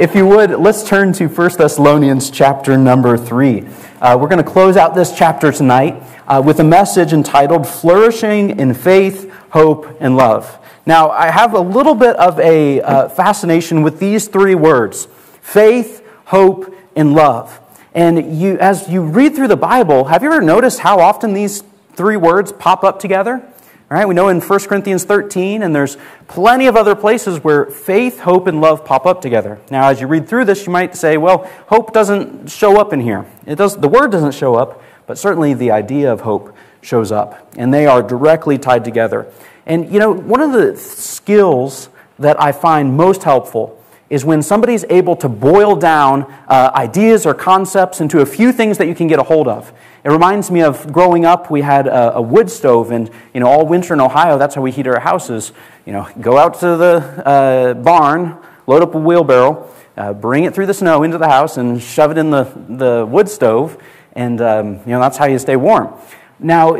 [0.00, 3.66] If you would, let's turn to 1 Thessalonians chapter number 3.
[4.00, 8.58] Uh, we're going to close out this chapter tonight uh, with a message entitled Flourishing
[8.58, 10.58] in Faith, Hope, and Love.
[10.86, 15.06] Now, I have a little bit of a uh, fascination with these three words
[15.42, 17.60] faith, hope, and love.
[17.92, 21.62] And you, as you read through the Bible, have you ever noticed how often these
[21.92, 23.46] three words pop up together?
[23.92, 25.96] Right, we know in 1 Corinthians 13, and there's
[26.28, 29.58] plenty of other places where faith, hope, and love pop up together.
[29.68, 33.00] Now, as you read through this, you might say, well, hope doesn't show up in
[33.00, 33.26] here.
[33.46, 37.52] It does, the word doesn't show up, but certainly the idea of hope shows up.
[37.56, 39.26] And they are directly tied together.
[39.66, 41.88] And, you know, one of the skills
[42.20, 43.76] that I find most helpful
[44.08, 48.78] is when somebody's able to boil down uh, ideas or concepts into a few things
[48.78, 49.72] that you can get a hold of.
[50.02, 53.46] It reminds me of growing up, we had a, a, wood stove, and you know,
[53.46, 55.52] all winter in Ohio, that's how we heat our houses.
[55.84, 60.54] You know, go out to the uh, barn, load up a wheelbarrow, uh, bring it
[60.54, 63.76] through the snow into the house, and shove it in the, the wood stove,
[64.14, 65.92] and um, you know, that's how you stay warm.
[66.38, 66.76] Now,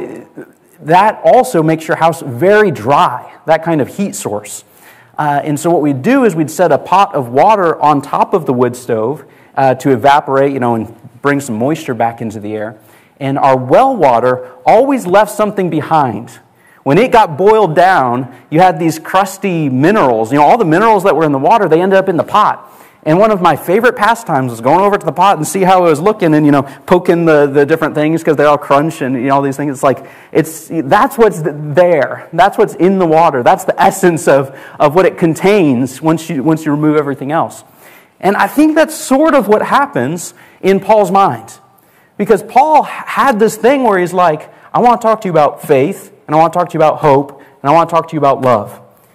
[0.80, 4.64] that also makes your house very dry, that kind of heat source.
[5.18, 8.32] Uh, and so what we'd do is we'd set a pot of water on top
[8.32, 12.40] of the wood stove uh, to evaporate, you know, and bring some moisture back into
[12.40, 12.78] the air.
[13.20, 16.40] And our well water always left something behind.
[16.82, 20.32] When it got boiled down, you had these crusty minerals.
[20.32, 22.24] You know, all the minerals that were in the water, they ended up in the
[22.24, 22.66] pot.
[23.02, 25.86] And one of my favorite pastimes was going over to the pot and see how
[25.86, 29.00] it was looking and, you know, poking the, the different things because they all crunch
[29.00, 29.72] and, you know, all these things.
[29.72, 32.28] It's like, it's, that's what's there.
[32.32, 33.42] That's what's in the water.
[33.42, 37.64] That's the essence of, of what it contains once you, once you remove everything else.
[38.20, 41.59] And I think that's sort of what happens in Paul's mind.
[42.20, 45.62] Because Paul had this thing where he's like, I want to talk to you about
[45.62, 48.08] faith, and I want to talk to you about hope, and I want to talk
[48.08, 48.74] to you about love.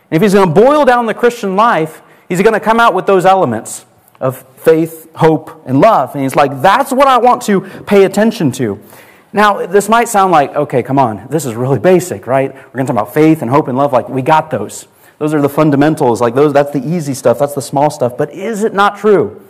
[0.10, 2.96] And if he's going to boil down the Christian life, he's going to come out
[2.96, 3.86] with those elements
[4.20, 6.16] of faith, hope, and love.
[6.16, 8.82] And he's like, that's what I want to pay attention to.
[9.32, 12.56] Now, this might sound like, okay, come on, this is really basic, right?
[12.56, 13.94] We're going to talk about faith and hope and love.
[13.94, 14.88] Like, we got those.
[15.20, 16.22] Those are the fundamentals.
[16.22, 18.18] Like, those, that's the easy stuff, that's the small stuff.
[18.18, 19.46] But is it not true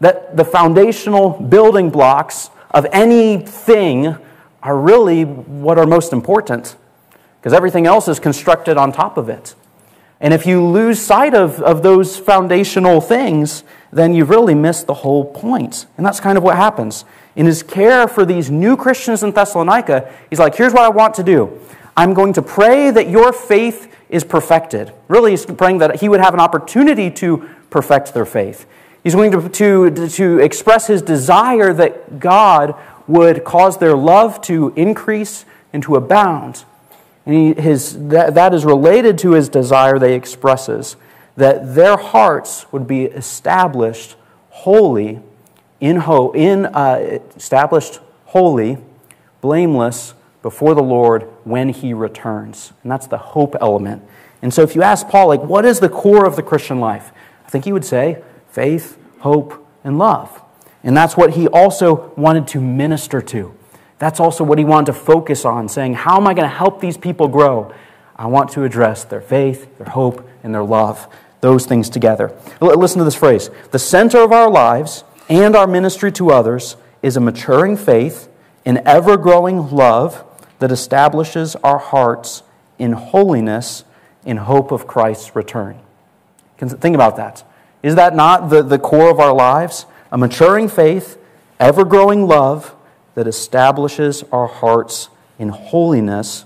[0.00, 4.18] that the foundational building blocks of anything
[4.62, 6.76] are really what are most important?
[7.40, 9.54] Because everything else is constructed on top of it.
[10.20, 14.94] And if you lose sight of, of those foundational things, then you've really missed the
[14.94, 15.86] whole point.
[15.96, 17.06] And that's kind of what happens.
[17.34, 21.14] In his care for these new Christians in Thessalonica, he's like, here's what I want
[21.14, 21.58] to do.
[21.96, 24.92] I'm going to pray that your faith is perfected.
[25.08, 28.66] Really, he's praying that he would have an opportunity to perfect their faith.
[29.06, 32.74] He's going to, to, to express his desire that God
[33.06, 36.64] would cause their love to increase and to abound.
[37.24, 40.96] And he, his, that, that is related to his desire he expresses
[41.36, 44.16] that their hearts would be established
[44.50, 45.20] holy,
[45.78, 48.76] in, ho, in uh, established holy,
[49.40, 52.72] blameless before the Lord when he returns.
[52.82, 54.02] And that's the hope element.
[54.42, 57.12] And so if you ask Paul, like, what is the core of the Christian life?
[57.46, 58.24] I think he would say
[58.56, 60.42] faith, hope, and love.
[60.82, 63.54] And that's what he also wanted to minister to.
[63.98, 66.80] That's also what he wanted to focus on, saying, How am I going to help
[66.80, 67.74] these people grow?
[68.16, 71.06] I want to address their faith, their hope, and their love,
[71.42, 72.34] those things together.
[72.62, 77.18] Listen to this phrase The center of our lives and our ministry to others is
[77.18, 78.30] a maturing faith,
[78.64, 80.24] an ever growing love
[80.60, 82.42] that establishes our hearts
[82.78, 83.84] in holiness
[84.24, 85.78] in hope of Christ's return.
[86.56, 87.44] Think about that.
[87.82, 89.86] Is that not the, the core of our lives?
[90.10, 91.18] A maturing faith,
[91.60, 92.74] ever growing love,
[93.14, 96.44] that establishes our hearts in holiness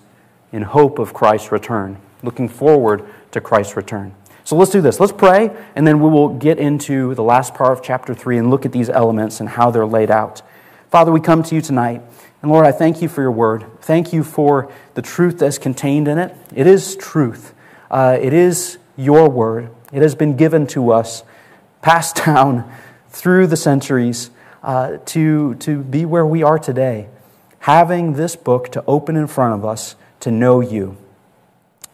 [0.53, 4.15] in hope of Christ's return, looking forward to Christ's return.
[4.45, 4.99] So let's do this.
[4.99, 8.51] Let's pray, and then we will get into the last part of chapter 3 and
[8.51, 10.43] look at these elements and how they're laid out.
[10.91, 12.03] Father, we come to you tonight,
[12.43, 13.65] and Lord, I thank you for your word.
[13.81, 16.35] Thank you for the truth that's contained in it.
[16.55, 17.55] It is truth,
[17.91, 19.71] uh, it is your word.
[19.93, 21.23] It has been given to us,
[21.83, 22.71] passed down
[23.09, 24.31] through the centuries
[24.63, 27.09] uh, to, to be where we are today,
[27.61, 30.97] having this book to open in front of us to know you,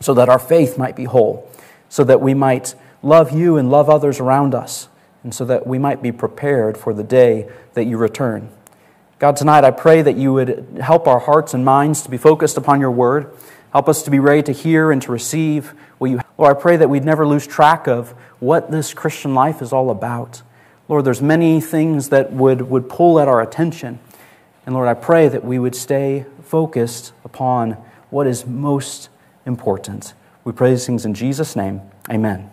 [0.00, 1.50] so that our faith might be whole,
[1.88, 4.88] so that we might love you and love others around us,
[5.22, 8.50] and so that we might be prepared for the day that you return.
[9.18, 12.58] God, tonight I pray that you would help our hearts and minds to be focused
[12.58, 13.32] upon your word.
[13.72, 16.76] Help us to be ready to hear and to receive what you Lord, I pray
[16.76, 18.10] that we'd never lose track of
[18.40, 20.42] what this Christian life is all about.
[20.88, 23.98] Lord, there's many things that would, would pull at our attention.
[24.66, 27.72] And Lord, I pray that we would stay focused upon
[28.10, 29.08] what is most
[29.46, 30.14] important.
[30.44, 31.80] We pray these things in Jesus' name.
[32.10, 32.50] Amen.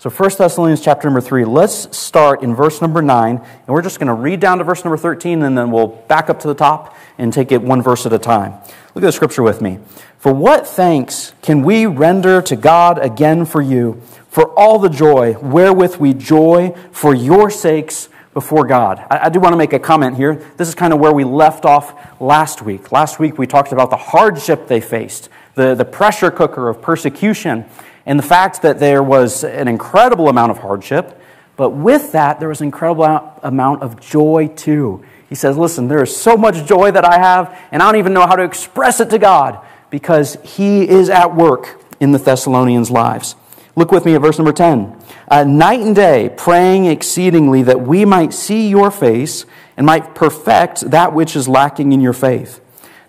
[0.00, 3.98] So 1 Thessalonians chapter number 3, let's start in verse number 9, and we're just
[3.98, 6.54] going to read down to verse number 13, and then we'll back up to the
[6.54, 8.52] top and take it one verse at a time.
[8.94, 9.80] Look at the scripture with me.
[10.16, 15.32] For what thanks can we render to God again for you, for all the joy
[15.32, 19.04] wherewith we joy for your sakes before God?
[19.10, 20.36] I, I do want to make a comment here.
[20.58, 22.92] This is kind of where we left off last week.
[22.92, 27.64] Last week we talked about the hardship they faced, the, the pressure cooker of persecution
[28.08, 31.20] and the fact that there was an incredible amount of hardship,
[31.56, 33.04] but with that, there was an incredible
[33.42, 35.04] amount of joy too.
[35.28, 38.14] He says, Listen, there is so much joy that I have, and I don't even
[38.14, 42.90] know how to express it to God because He is at work in the Thessalonians'
[42.90, 43.36] lives.
[43.76, 44.96] Look with me at verse number 10.
[45.30, 49.44] Uh, night and day, praying exceedingly that we might see your face
[49.76, 52.62] and might perfect that which is lacking in your faith.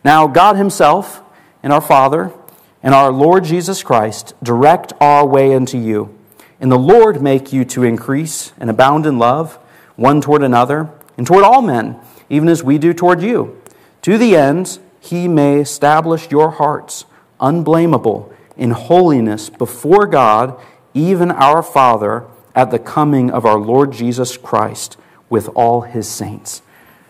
[0.04, 1.22] Now, God Himself
[1.63, 2.34] and our Father,
[2.81, 6.16] and our Lord Jesus Christ direct our way unto you.
[6.60, 9.56] And the Lord make you to increase and abound in love,
[9.96, 12.00] one toward another, and toward all men,
[12.30, 13.62] even as we do toward you,
[14.02, 17.06] to the end he may establish your hearts
[17.40, 20.60] unblameable in holiness before God,
[20.94, 24.98] even our Father, at the coming of our Lord Jesus Christ
[25.30, 26.62] with all his saints.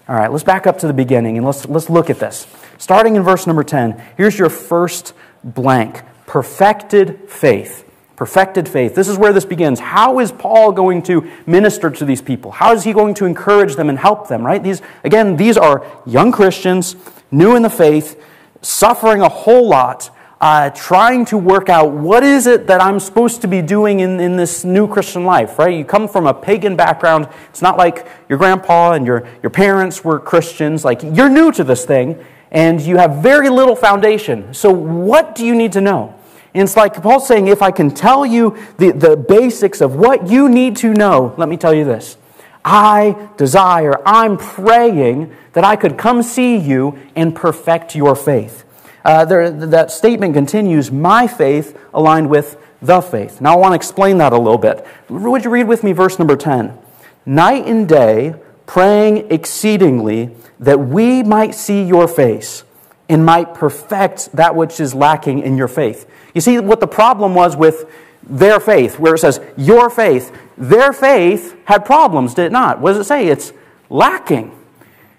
[0.07, 2.48] All right, let's back up to the beginning and let's, let's look at this.
[2.77, 5.13] Starting in verse number 10, here's your first
[5.44, 6.03] blank.
[6.25, 7.86] Perfected faith.
[8.15, 8.95] Perfected faith.
[8.95, 9.80] This is where this begins.
[9.80, 12.51] How is Paul going to minister to these people?
[12.51, 14.62] How is he going to encourage them and help them, right?
[14.62, 16.97] These, again, these are young Christians,
[17.31, 18.21] new in the faith,
[18.62, 20.09] suffering a whole lot,
[20.41, 24.19] uh, trying to work out what is it that I'm supposed to be doing in,
[24.19, 25.75] in this new Christian life, right?
[25.75, 27.27] You come from a pagan background.
[27.50, 30.86] It's not like your grandpa and your, your parents were Christians.
[30.86, 34.54] Like, you're new to this thing and you have very little foundation.
[34.54, 36.16] So, what do you need to know?
[36.54, 40.28] And it's like Paul's saying, if I can tell you the, the basics of what
[40.28, 42.18] you need to know, let me tell you this.
[42.66, 48.66] I desire, I'm praying that I could come see you and perfect your faith.
[49.06, 53.42] Uh, there, that statement continues, my faith aligned with the faith.
[53.42, 54.86] Now I want to explain that a little bit.
[55.07, 56.78] Would you read with me verse number 10?
[57.25, 58.36] Night and day,
[58.69, 60.30] praying exceedingly
[60.60, 62.63] that we might see your face
[63.10, 66.07] and might perfect that which is lacking in your faith.
[66.36, 70.31] You see what the problem was with their faith, where it says, your faith.
[70.56, 72.80] Their faith had problems, did it not?
[72.80, 73.25] What does it say?
[73.25, 73.54] It's
[73.89, 74.56] lacking.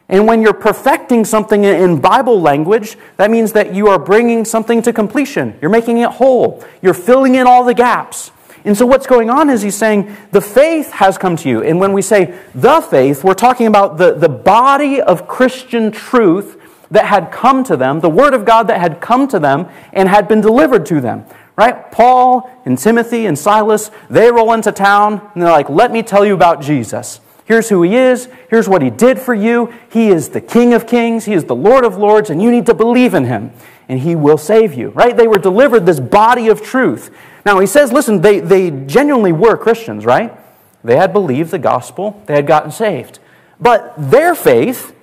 [0.09, 4.81] And when you're perfecting something in Bible language, that means that you are bringing something
[4.83, 5.59] to completion.
[5.61, 6.65] You're making it whole.
[6.83, 8.31] You're filling in all the gaps.
[8.65, 11.63] And so, what's going on is he's saying the faith has come to you.
[11.63, 16.61] And when we say the faith, we're talking about the, the body of Christian truth
[16.91, 20.09] that had come to them, the Word of God that had come to them and
[20.09, 21.25] had been delivered to them.
[21.57, 21.91] Right?
[21.93, 26.25] Paul and Timothy and Silas, they roll into town and they're like, let me tell
[26.25, 27.21] you about Jesus.
[27.45, 28.29] Here's who he is.
[28.49, 29.75] Here's what he did for you.
[29.91, 31.25] He is the King of Kings.
[31.25, 33.51] He is the Lord of Lords, and you need to believe in him,
[33.89, 34.91] and he will save you.
[34.91, 35.17] Right?
[35.17, 37.11] They were delivered this body of truth.
[37.45, 40.37] Now, he says, listen, they, they genuinely were Christians, right?
[40.85, 43.19] They had believed the gospel, they had gotten saved.
[43.61, 44.95] But their faith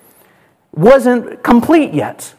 [0.71, 2.33] wasn't complete yet.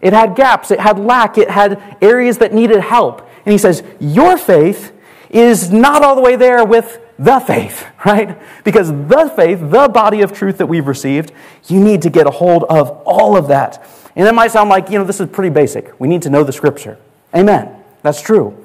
[0.00, 3.28] It had gaps, it had lack, it had areas that needed help.
[3.44, 4.92] And he says, Your faith
[5.28, 8.38] is not all the way there with the faith, right?
[8.64, 11.32] Because the faith, the body of truth that we've received,
[11.68, 13.86] you need to get a hold of all of that.
[14.16, 15.98] And that might sound like, you know, this is pretty basic.
[16.00, 16.98] We need to know the scripture.
[17.34, 17.76] Amen.
[18.02, 18.56] That's true.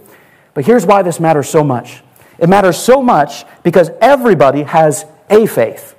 [0.55, 2.01] But here's why this matters so much
[2.39, 5.95] it matters so much because everybody has a faith.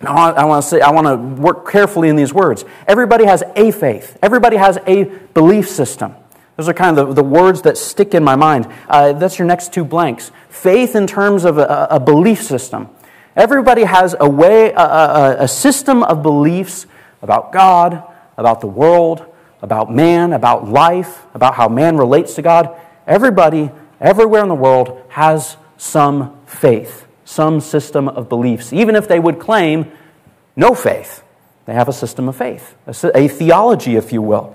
[0.00, 2.64] Now, I want to say, I want to work carefully in these words.
[2.86, 4.18] Everybody has a faith.
[4.22, 6.14] Everybody has a belief system.
[6.56, 8.68] Those are kind of the, the words that stick in my mind.
[8.88, 10.32] Uh, that's your next two blanks.
[10.48, 12.90] Faith in terms of a, a belief system.
[13.34, 16.86] Everybody has a way, a, a, a system of beliefs
[17.22, 18.02] about God,
[18.36, 19.24] about the world,
[19.62, 22.78] about man, about life, about how man relates to God.
[23.06, 23.70] Everybody,
[24.00, 28.72] everywhere in the world, has some faith, some system of beliefs.
[28.72, 29.90] Even if they would claim
[30.56, 31.22] no faith,
[31.66, 34.54] they have a system of faith, a, theology, if you will.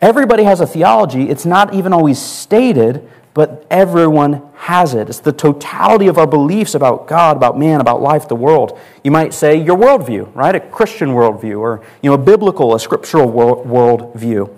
[0.00, 1.30] Everybody has a theology.
[1.30, 5.08] It's not even always stated, but everyone has it.
[5.08, 8.78] It's the totality of our beliefs about God, about man, about life, the world.
[9.02, 10.54] You might say your worldview, right?
[10.54, 14.52] A Christian worldview, or you know, a biblical, a scriptural worldview.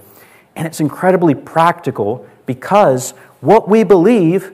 [0.57, 3.11] And it's incredibly practical because
[3.41, 4.53] what we believe,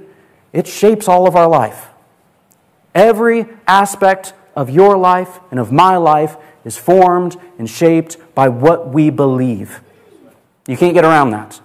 [0.53, 1.89] it shapes all of our life.
[2.95, 8.93] Every aspect of your life and of my life is formed and shaped by what
[8.93, 9.81] we believe.
[10.67, 11.61] You can't get around that.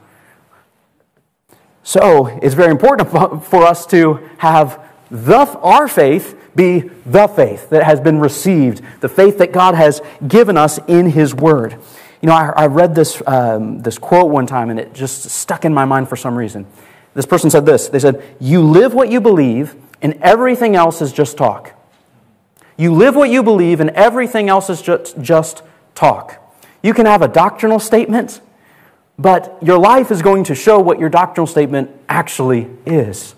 [1.83, 3.09] So it's very important
[3.45, 9.07] for us to have the, our faith be the faith that has been received, the
[9.07, 11.79] faith that God has given us in His Word.
[12.21, 15.65] You know, I, I read this, um, this quote one time and it just stuck
[15.65, 16.65] in my mind for some reason.
[17.13, 21.11] This person said this They said, You live what you believe, and everything else is
[21.11, 21.73] just talk.
[22.77, 25.63] You live what you believe, and everything else is just, just
[25.95, 26.39] talk.
[26.83, 28.39] You can have a doctrinal statement,
[29.17, 33.33] but your life is going to show what your doctrinal statement actually is,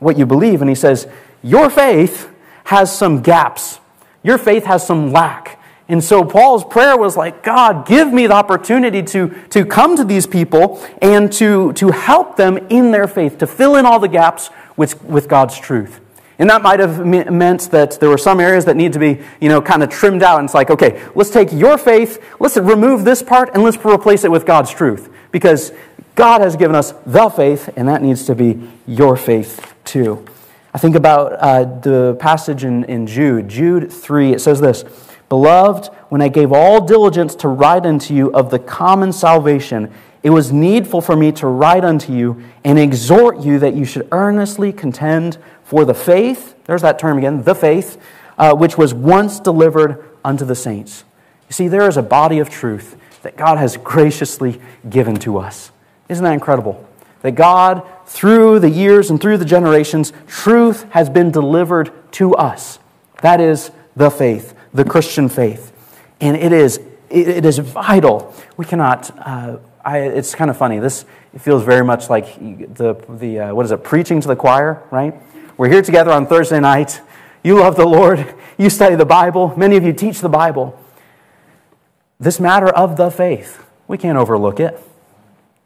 [0.00, 0.60] what you believe.
[0.60, 1.06] And he says,
[1.42, 2.28] Your faith
[2.64, 3.78] has some gaps,
[4.22, 5.60] your faith has some lack.
[5.88, 10.04] And so Paul's prayer was like, God, give me the opportunity to, to come to
[10.04, 14.08] these people and to, to help them in their faith, to fill in all the
[14.08, 16.00] gaps with, with God's truth.
[16.38, 19.48] And that might have meant that there were some areas that need to be, you
[19.48, 20.40] know, kind of trimmed out.
[20.40, 24.24] And it's like, okay, let's take your faith, let's remove this part, and let's replace
[24.24, 25.10] it with God's truth.
[25.30, 25.72] Because
[26.16, 30.24] God has given us the faith, and that needs to be your faith too.
[30.72, 34.32] I think about uh, the passage in, in Jude, Jude 3.
[34.32, 34.84] It says this
[35.34, 40.30] Beloved, when I gave all diligence to write unto you of the common salvation, it
[40.30, 44.72] was needful for me to write unto you and exhort you that you should earnestly
[44.72, 48.00] contend for the faith, there's that term again, the faith,
[48.38, 51.02] uh, which was once delivered unto the saints.
[51.48, 55.72] You see, there is a body of truth that God has graciously given to us.
[56.08, 56.88] Isn't that incredible?
[57.22, 62.78] That God, through the years and through the generations, truth has been delivered to us.
[63.22, 65.72] That is the faith, the Christian faith.
[66.20, 68.34] And it is, it is vital.
[68.56, 70.80] We cannot, uh, I, it's kind of funny.
[70.80, 71.04] This
[71.38, 75.14] feels very much like the, the uh, what is it, preaching to the choir, right?
[75.56, 77.00] We're here together on Thursday night.
[77.42, 78.34] You love the Lord.
[78.56, 79.52] You study the Bible.
[79.56, 80.78] Many of you teach the Bible.
[82.20, 84.78] This matter of the faith, we can't overlook it.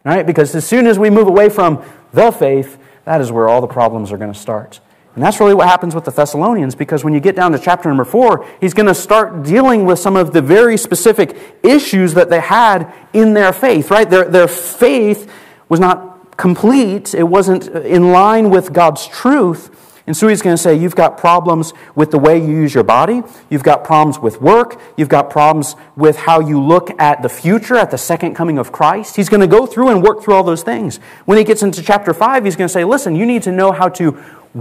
[0.06, 0.26] Right?
[0.26, 1.84] Because as soon as we move away from
[2.14, 4.80] the faith, that is where all the problems are going to start.
[5.14, 7.88] And that's really what happens with the Thessalonians because when you get down to chapter
[7.88, 12.30] number four, he's going to start dealing with some of the very specific issues that
[12.30, 14.08] they had in their faith, right?
[14.08, 15.32] Their, their faith
[15.68, 19.74] was not complete, it wasn't in line with God's truth.
[20.08, 22.82] And so he's going to say, You've got problems with the way you use your
[22.82, 23.22] body.
[23.50, 24.80] You've got problems with work.
[24.96, 28.72] You've got problems with how you look at the future, at the second coming of
[28.72, 29.16] Christ.
[29.16, 30.96] He's going to go through and work through all those things.
[31.26, 33.70] When he gets into chapter 5, he's going to say, Listen, you need to know
[33.70, 34.12] how to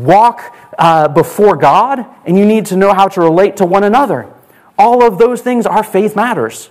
[0.03, 4.31] walk uh, before God, and you need to know how to relate to one another.
[4.77, 6.69] All of those things, our faith matters.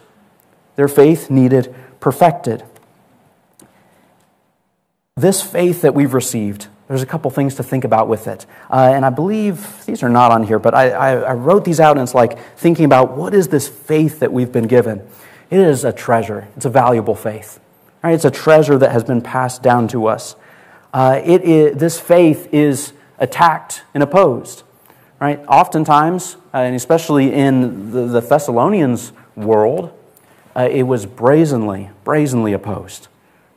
[0.76, 2.62] Their faith needed perfected.
[5.16, 8.46] This faith that we've received, there's a couple things to think about with it.
[8.70, 11.80] Uh, and I believe these are not on here, but I, I, I, wrote these
[11.80, 15.06] out and it's like thinking about what is this faith that we've been given?
[15.50, 17.58] It is a treasure, it's a valuable faith.
[18.04, 18.14] Right?
[18.14, 20.36] It's a treasure that has been passed down to us.
[20.92, 24.62] Uh, it is, this faith is attacked and opposed.
[25.20, 25.42] Right?
[25.48, 29.92] Oftentimes, uh, and especially in the, the Thessalonians' world,
[30.54, 33.08] uh, it was brazenly, brazenly opposed.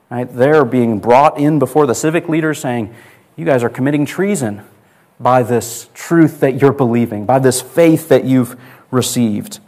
[0.10, 0.24] Right?
[0.24, 2.94] They're being brought in before the civic leaders saying,
[3.36, 4.64] you guys are committing treason
[5.20, 8.60] by this truth that you're believing, by this faith that you've
[8.92, 9.60] received.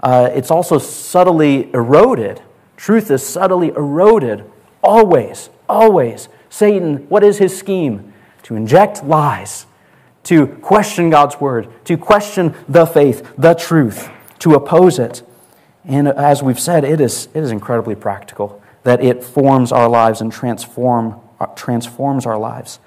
[0.00, 2.42] Uh, it's also subtly eroded.
[2.76, 4.44] Truth is subtly eroded
[4.82, 6.28] always, always.
[6.50, 8.12] Satan, what is his scheme?
[8.46, 9.66] To inject lies,
[10.22, 15.24] to question God's word, to question the faith, the truth, to oppose it.
[15.84, 20.20] And as we've said, it is, it is incredibly practical that it forms our lives
[20.20, 22.78] and transform, uh, transforms our lives.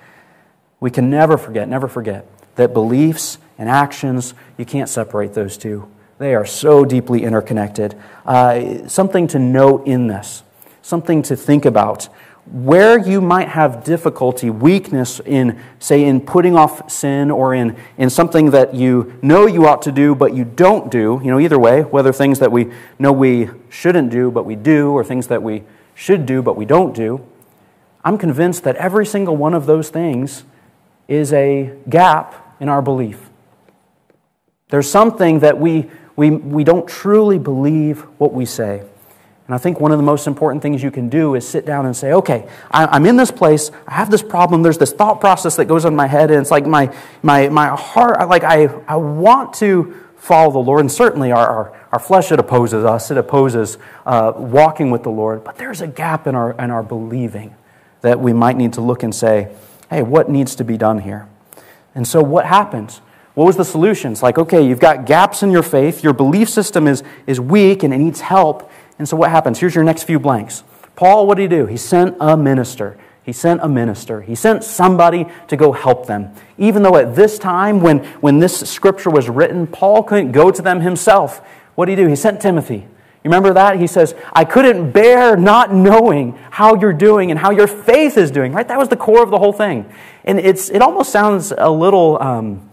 [0.80, 2.26] We can never forget, never forget
[2.56, 5.92] that beliefs and actions, you can't separate those two.
[6.20, 7.96] They are so deeply interconnected.
[8.26, 10.42] Uh, something to note in this,
[10.82, 12.08] something to think about.
[12.46, 18.10] Where you might have difficulty, weakness in, say, in putting off sin or in, in
[18.10, 21.60] something that you know you ought to do but you don't do, you know, either
[21.60, 25.44] way, whether things that we know we shouldn't do but we do or things that
[25.44, 27.24] we should do but we don't do,
[28.04, 30.44] I'm convinced that every single one of those things
[31.08, 33.30] is a gap in our belief.
[34.70, 38.84] There's something that we, we, we don't truly believe what we say.
[39.50, 41.88] And I think one of the most important things you can do is sit down
[41.88, 43.72] and say, okay, I, am in this place.
[43.88, 44.62] I have this problem.
[44.62, 46.30] There's this thought process that goes on in my head.
[46.30, 50.82] And it's like my, my, my heart, like I, I want to follow the Lord.
[50.82, 53.10] And certainly our, our, our flesh, it opposes us.
[53.10, 55.44] It opposes uh, walking with the Lord.
[55.44, 57.56] But there's a gap in our, in our believing
[58.02, 59.52] that we might need to look and say,
[59.90, 61.28] hey, what needs to be done here?
[61.96, 63.02] And so what happens?
[63.34, 64.12] What was the solution?
[64.12, 67.84] It's like, okay, you've got gaps in your faith, your belief system is, is weak
[67.84, 68.70] and it needs help.
[69.00, 69.60] And so what happens?
[69.60, 70.64] Here's your next few blanks.
[70.96, 71.66] Paul, what did he do?
[71.66, 72.98] He sent a minister.
[73.24, 74.22] He sent a minister.
[74.22, 76.34] He sent somebody to go help them.
[76.58, 80.62] Even though at this time, when, when this scripture was written, Paul couldn't go to
[80.62, 81.40] them himself.
[81.76, 82.10] What did he do?
[82.10, 82.88] He sent Timothy.
[83.24, 83.80] You remember that?
[83.80, 88.32] He says, I couldn't bear not knowing how you're doing and how your faith is
[88.32, 88.68] doing, right?
[88.68, 89.90] That was the core of the whole thing.
[90.24, 92.70] And it's, it almost sounds a little um,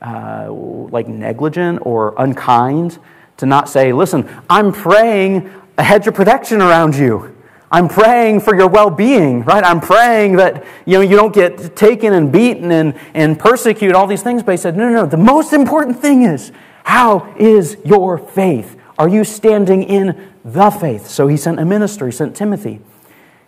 [0.00, 2.98] uh, like negligent or unkind
[3.38, 7.36] to not say, listen, I'm praying a hedge of protection around you.
[7.70, 9.64] I'm praying for your well being, right?
[9.64, 14.06] I'm praying that you, know, you don't get taken and beaten and, and persecuted, all
[14.06, 14.42] these things.
[14.42, 15.06] But he said, no, no, no.
[15.06, 16.52] The most important thing is
[16.84, 18.78] how is your faith?
[18.98, 21.08] Are you standing in the faith?
[21.08, 22.80] So he sent a minister, he sent Timothy.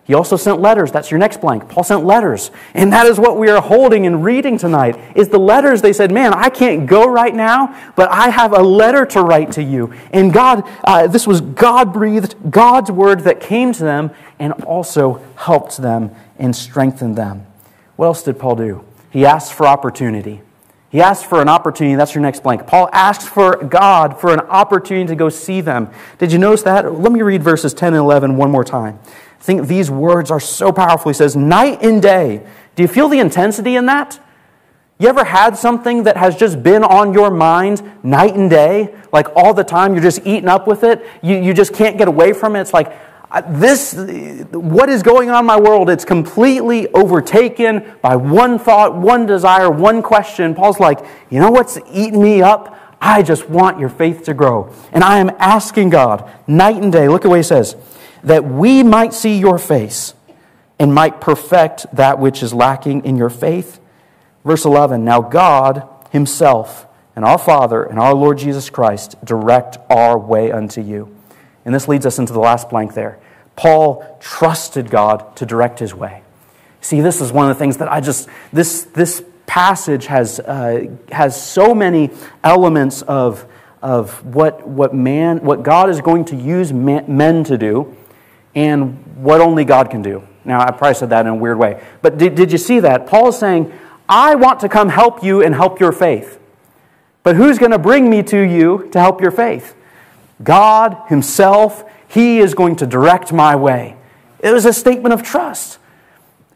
[0.09, 0.91] He also sent letters.
[0.91, 1.69] That's your next blank.
[1.69, 2.49] Paul sent letters.
[2.73, 4.99] And that is what we are holding and reading tonight.
[5.13, 8.63] Is the letters they said, "Man, I can't go right now, but I have a
[8.63, 13.71] letter to write to you." And God, uh, this was God-breathed, God's word that came
[13.73, 17.45] to them and also helped them and strengthened them.
[17.95, 18.81] What else did Paul do?
[19.11, 20.41] He asked for opportunity.
[20.89, 21.95] He asked for an opportunity.
[21.95, 22.65] That's your next blank.
[22.65, 25.91] Paul asked for God for an opportunity to go see them.
[26.17, 26.99] Did you notice that?
[26.99, 28.97] Let me read verses 10 and 11 one more time.
[29.39, 31.09] Think these words are so powerful.
[31.09, 32.45] He says, night and day.
[32.75, 34.19] Do you feel the intensity in that?
[34.99, 38.93] You ever had something that has just been on your mind night and day?
[39.13, 41.05] Like all the time, you're just eating up with it.
[41.23, 42.61] You, you just can't get away from it.
[42.61, 42.93] It's like,
[43.47, 43.93] this,
[44.51, 45.89] what is going on in my world?
[45.89, 50.53] It's completely overtaken by one thought, one desire, one question.
[50.53, 52.75] Paul's like, you know what's eating me up?
[53.01, 54.73] I just want your faith to grow.
[54.91, 57.07] And I am asking God night and day.
[57.07, 57.75] Look at what he says
[58.23, 60.13] that we might see your face
[60.79, 63.79] and might perfect that which is lacking in your faith.
[64.45, 70.17] Verse 11 Now God Himself and our Father and our Lord Jesus Christ direct our
[70.17, 71.15] way unto you.
[71.65, 73.19] And this leads us into the last blank there.
[73.55, 76.23] Paul trusted God to direct his way.
[76.79, 80.87] See, this is one of the things that I just, this, this passage has, uh,
[81.11, 82.09] has so many
[82.41, 83.45] elements of,
[83.81, 87.97] of what, what, man, what God is going to use men to do
[88.55, 90.27] and what only God can do.
[90.45, 91.83] Now, I probably said that in a weird way.
[92.01, 93.07] But did, did you see that?
[93.07, 93.71] Paul is saying,
[94.07, 96.39] I want to come help you and help your faith.
[97.23, 99.75] But who's going to bring me to you to help your faith?
[100.41, 101.83] God Himself.
[102.07, 103.95] He is going to direct my way.
[104.39, 105.77] It was a statement of trust.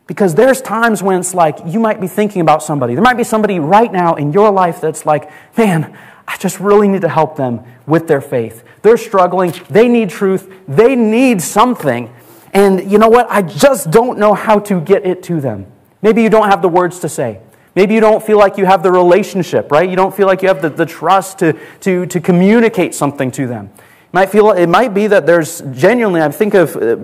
[0.07, 2.95] Because there's times when it's like you might be thinking about somebody.
[2.95, 6.87] There might be somebody right now in your life that's like, man, I just really
[6.87, 8.63] need to help them with their faith.
[8.81, 9.53] They're struggling.
[9.69, 10.51] They need truth.
[10.67, 12.13] They need something.
[12.53, 13.29] And you know what?
[13.29, 15.65] I just don't know how to get it to them.
[16.01, 17.39] Maybe you don't have the words to say.
[17.75, 19.89] Maybe you don't feel like you have the relationship, right?
[19.89, 23.47] You don't feel like you have the, the trust to, to, to communicate something to
[23.47, 23.71] them.
[23.77, 26.95] It might, feel, it might be that there's genuinely, I think of uh,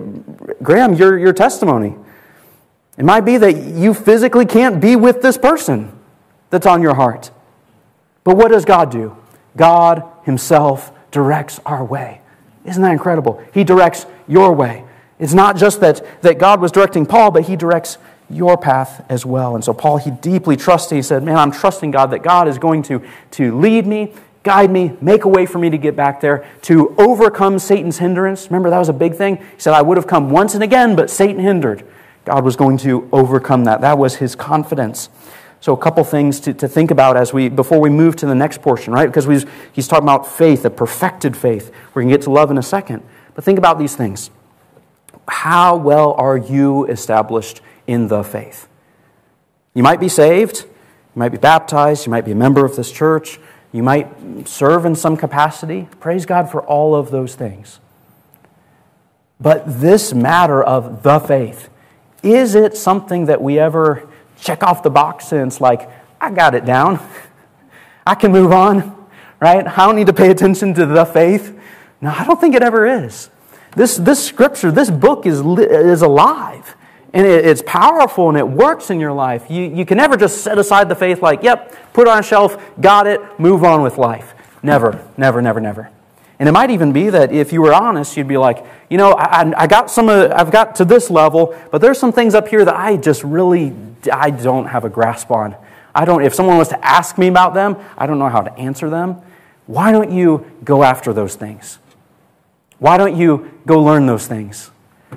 [0.62, 1.96] Graham, your, your testimony.
[2.96, 5.98] It might be that you physically can't be with this person
[6.50, 7.32] that's on your heart.
[8.24, 9.16] But what does God do?
[9.56, 12.20] God Himself directs our way.
[12.64, 13.42] Isn't that incredible?
[13.52, 14.84] He directs your way.
[15.18, 17.98] It's not just that, that God was directing Paul, but He directs
[18.30, 19.54] your path as well.
[19.54, 20.96] And so Paul, he deeply trusted.
[20.96, 23.02] He said, Man, I'm trusting God that God is going to,
[23.32, 26.94] to lead me, guide me, make a way for me to get back there, to
[26.96, 28.46] overcome Satan's hindrance.
[28.46, 29.36] Remember, that was a big thing.
[29.36, 31.84] He said, I would have come once and again, but Satan hindered.
[32.24, 33.80] God was going to overcome that.
[33.80, 35.08] That was his confidence.
[35.60, 38.34] So, a couple things to, to think about as we before we move to the
[38.34, 39.06] next portion, right?
[39.06, 39.26] Because
[39.72, 41.70] he's talking about faith, a perfected faith.
[41.92, 43.02] We're going to get to love in a second.
[43.34, 44.30] But think about these things.
[45.28, 48.68] How well are you established in the faith?
[49.74, 52.90] You might be saved, you might be baptized, you might be a member of this
[52.90, 53.38] church,
[53.70, 55.88] you might serve in some capacity.
[56.00, 57.80] Praise God for all of those things.
[59.38, 61.68] But this matter of the faith,
[62.22, 64.09] is it something that we ever
[64.40, 67.00] check off the box and it's like, I got it down.
[68.06, 69.06] I can move on,
[69.40, 69.66] right?
[69.66, 71.56] I don't need to pay attention to the faith.
[72.00, 73.30] No, I don't think it ever is.
[73.76, 76.74] This, this scripture, this book is, is alive.
[77.12, 79.50] And it, it's powerful and it works in your life.
[79.50, 82.22] You, you can never just set aside the faith like, yep, put it on a
[82.22, 84.34] shelf, got it, move on with life.
[84.62, 85.90] Never, never, never, never.
[86.38, 89.12] And it might even be that if you were honest, you'd be like, you know,
[89.12, 92.64] I, I got some, I've got to this level, but there's some things up here
[92.64, 93.74] that I just really,
[94.12, 95.56] I don't have a grasp on.
[95.94, 98.52] I don't, if someone was to ask me about them, I don't know how to
[98.58, 99.20] answer them.
[99.66, 101.78] Why don't you go after those things?
[102.78, 104.70] Why don't you go learn those things?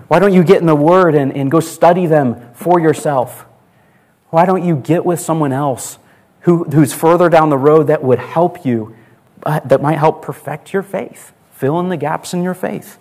[0.08, 3.46] Why don't you get in the Word and, and go study them for yourself?
[4.30, 6.00] Why don't you get with someone else
[6.42, 8.96] who, who's further down the road that would help you
[9.46, 12.98] uh, that might help perfect your faith, fill in the gaps in your faith.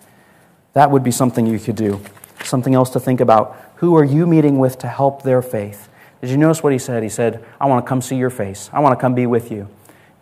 [0.73, 2.01] That would be something you could do.
[2.43, 3.57] Something else to think about.
[3.77, 5.89] Who are you meeting with to help their faith?
[6.21, 7.03] Did you notice what he said?
[7.03, 8.69] He said, I want to come see your face.
[8.71, 9.67] I want to come be with you.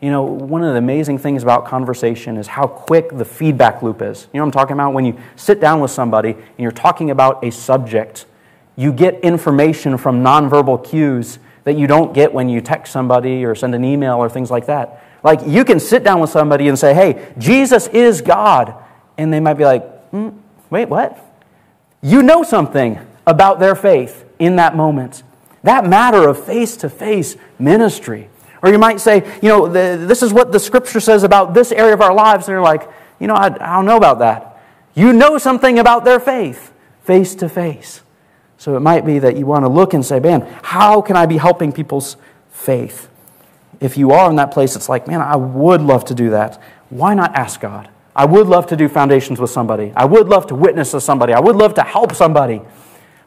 [0.02, 4.02] You know, one of the amazing things about conversation is how quick the feedback loop
[4.02, 4.28] is.
[4.34, 4.94] You know what I'm talking about?
[4.94, 8.26] When you sit down with somebody and you're talking about a subject,
[8.76, 13.54] you get information from nonverbal cues that you don't get when you text somebody or
[13.54, 15.04] send an email or things like that.
[15.24, 18.74] Like, you can sit down with somebody and say, hey, Jesus is God.
[19.20, 20.36] And they might be like, mm,
[20.72, 21.31] wait, what?
[22.02, 25.24] You know something about their faith in that moment.
[25.64, 28.30] That matter of face to face ministry.
[28.64, 31.72] Or you might say, you know, the, this is what the scripture says about this
[31.72, 32.48] area of our lives.
[32.48, 34.62] And you're like, you know, I, I don't know about that.
[34.94, 38.02] You know something about their faith, face to face.
[38.58, 41.26] So it might be that you want to look and say, man, how can I
[41.26, 42.18] be helping people's
[42.52, 43.10] faith?
[43.80, 46.62] If you are in that place, it's like, man, I would love to do that.
[46.90, 47.90] Why not ask God?
[48.16, 49.94] I would love to do foundations with somebody.
[49.96, 51.34] I would love to witness to somebody.
[51.34, 52.62] I would love to help somebody.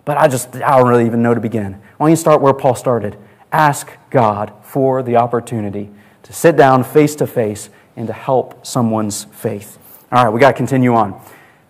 [0.05, 1.75] But I just, I don't really even know to begin.
[1.97, 3.17] Why don't you start where Paul started?
[3.51, 5.91] Ask God for the opportunity
[6.25, 9.79] to sit down face to face and to help someone's faith.
[10.13, 11.21] All right, we got to continue on.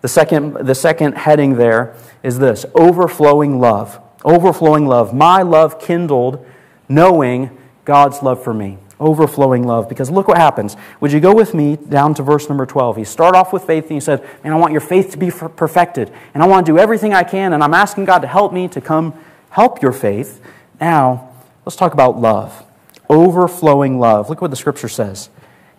[0.01, 3.99] The second, the second heading there is this overflowing love.
[4.25, 5.13] Overflowing love.
[5.13, 6.45] My love kindled
[6.89, 9.89] knowing God's love for me overflowing love.
[9.89, 10.75] Because look what happens.
[10.99, 12.97] Would you go with me down to verse number 12?
[12.97, 15.31] He started off with faith and he said, Man, I want your faith to be
[15.31, 16.11] perfected.
[16.33, 17.53] And I want to do everything I can.
[17.53, 19.13] And I'm asking God to help me to come
[19.49, 20.41] help your faith.
[20.79, 21.29] Now,
[21.65, 22.63] let's talk about love.
[23.09, 24.29] Overflowing love.
[24.29, 25.29] Look what the scripture says.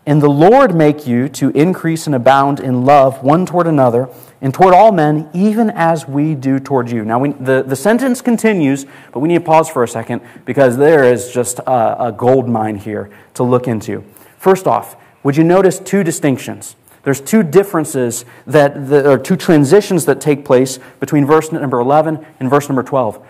[0.06, 4.08] And the Lord make you to increase and abound in love one toward another
[4.40, 7.04] and toward all men, even as we do toward you.
[7.04, 10.76] Now, we, the, the sentence continues, but we need to pause for a second because
[10.76, 14.04] there is just a, a gold mine here to look into.
[14.38, 16.76] First off, would you notice two distinctions?
[17.02, 22.24] There's two differences that, that or two transitions that take place between verse number 11
[22.38, 23.24] and verse number 12.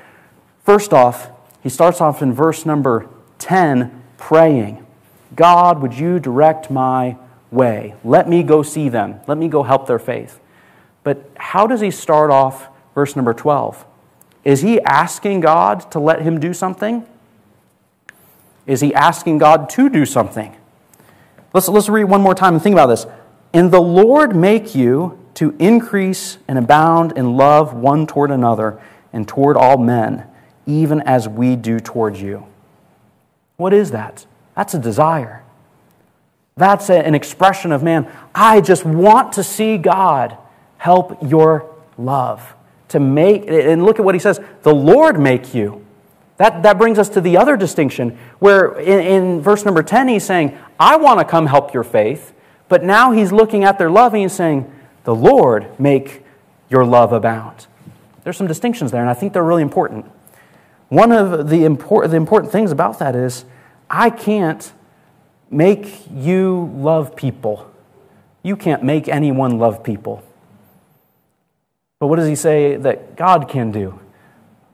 [0.64, 1.30] First off,
[1.62, 3.08] he starts off in verse number
[3.38, 4.85] 10 praying,
[5.34, 7.16] God, would you direct my
[7.50, 7.94] way?
[8.04, 9.20] Let me go see them.
[9.26, 10.40] Let me go help their faith.
[11.02, 13.84] But how does he start off verse number 12?
[14.44, 17.06] Is he asking God to let him do something?
[18.66, 20.56] Is he asking God to do something?
[21.52, 23.06] Let's, let's read one more time and think about this.
[23.52, 28.80] And the Lord make you to increase and abound in love one toward another
[29.12, 30.26] and toward all men,
[30.66, 32.46] even as we do toward you.
[33.56, 34.26] What is that?
[34.56, 35.44] That's a desire.
[36.56, 40.38] That's an expression of, man, I just want to see God
[40.78, 42.54] help your love.
[42.90, 45.84] To make, and look at what he says the Lord make you.
[46.38, 50.24] That, that brings us to the other distinction, where in, in verse number 10, he's
[50.24, 52.32] saying, I want to come help your faith.
[52.68, 54.70] But now he's looking at their love and he's saying,
[55.04, 56.22] The Lord make
[56.68, 57.66] your love abound.
[58.24, 60.06] There's some distinctions there, and I think they're really important.
[60.88, 63.44] One of the, import, the important things about that is
[63.88, 64.72] I can't
[65.50, 67.70] make you love people.
[68.42, 70.22] You can't make anyone love people.
[71.98, 73.98] But what does he say that God can do?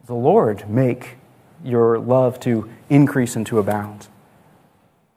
[0.07, 1.17] The Lord make
[1.65, 4.09] your love to increase and to abound.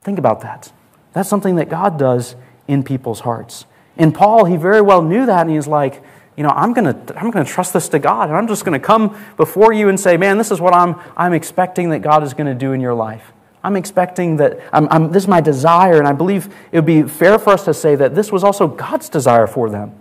[0.02, 0.72] Think about that.
[1.12, 2.36] That's something that God does
[2.68, 3.66] in people's hearts.
[3.96, 6.02] And Paul, he very well knew that, and he's like,
[6.36, 8.64] you know, I'm going to I'm going to trust this to God, and I'm just
[8.64, 12.00] going to come before you and say, man, this is what I'm, I'm expecting that
[12.00, 13.32] God is going to do in your life.
[13.66, 17.02] I'm expecting that, I'm, I'm, this is my desire, and I believe it would be
[17.02, 19.92] fair for us to say that this was also God's desire for them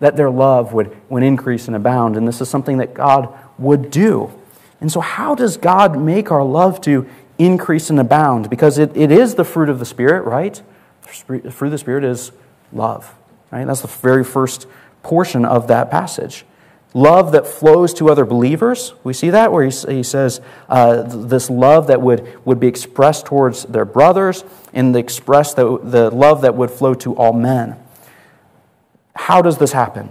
[0.00, 2.16] that their love would, would increase and abound.
[2.16, 4.32] And this is something that God would do.
[4.80, 7.08] And so, how does God make our love to
[7.38, 8.50] increase and abound?
[8.50, 10.60] Because it, it is the fruit of the Spirit, right?
[11.02, 12.32] The fruit of the Spirit is
[12.72, 13.14] love,
[13.52, 13.64] right?
[13.64, 14.66] That's the very first
[15.04, 16.44] portion of that passage.
[16.94, 18.92] Love that flows to other believers.
[19.02, 23.24] We see that where he, he says uh, this love that would, would be expressed
[23.24, 27.76] towards their brothers and the express the, the love that would flow to all men.
[29.16, 30.10] How does this happen?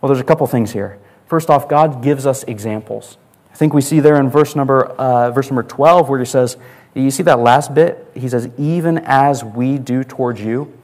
[0.00, 0.98] Well, there's a couple things here.
[1.26, 3.16] First off, God gives us examples.
[3.50, 6.58] I think we see there in verse number, uh, verse number 12 where he says,
[6.94, 8.06] you see that last bit?
[8.14, 10.78] He says, even as we do towards you.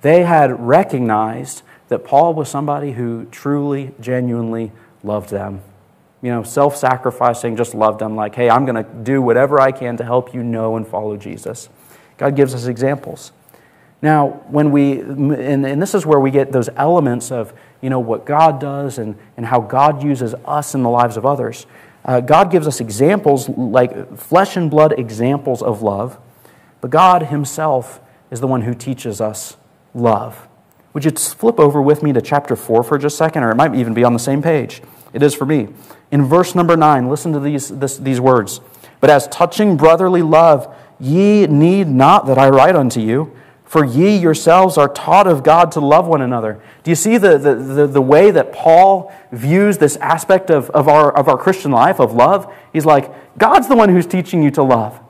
[0.00, 1.62] They had recognized
[1.92, 4.72] that Paul was somebody who truly, genuinely
[5.04, 5.60] loved them.
[6.22, 9.72] You know, self sacrificing, just loved them, like, hey, I'm going to do whatever I
[9.72, 11.68] can to help you know and follow Jesus.
[12.16, 13.32] God gives us examples.
[14.00, 18.00] Now, when we, and, and this is where we get those elements of, you know,
[18.00, 21.66] what God does and, and how God uses us in the lives of others.
[22.04, 26.18] Uh, God gives us examples, like flesh and blood examples of love,
[26.80, 28.00] but God Himself
[28.30, 29.56] is the one who teaches us
[29.94, 30.48] love.
[30.94, 33.56] Would you flip over with me to chapter 4 for just a second, or it
[33.56, 34.82] might even be on the same page?
[35.12, 35.68] It is for me.
[36.10, 38.60] In verse number 9, listen to these, this, these words.
[39.00, 44.18] But as touching brotherly love, ye need not that I write unto you, for ye
[44.18, 46.62] yourselves are taught of God to love one another.
[46.84, 50.88] Do you see the, the, the, the, way that Paul views this aspect of, of,
[50.88, 52.52] our, of our Christian life, of love?
[52.74, 55.00] He's like, God's the one who's teaching you to love.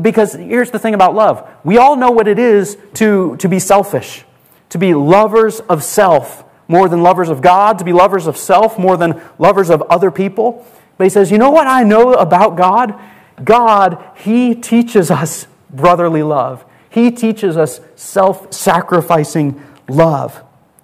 [0.00, 3.58] Because here's the thing about love we all know what it is to, to be
[3.58, 4.24] selfish,
[4.70, 8.78] to be lovers of self more than lovers of God, to be lovers of self
[8.78, 10.66] more than lovers of other people.
[10.98, 12.98] But he says, You know what I know about God?
[13.42, 16.64] God, He teaches us brotherly love.
[16.88, 20.42] He teaches us self sacrificing love.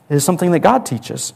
[0.09, 1.33] It is something that God teaches.